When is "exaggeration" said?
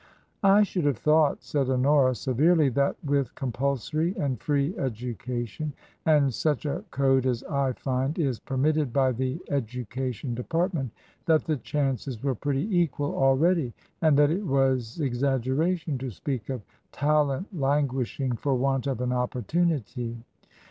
14.99-15.99